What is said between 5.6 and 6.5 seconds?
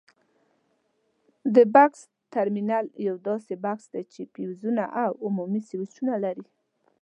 سویچونه لري.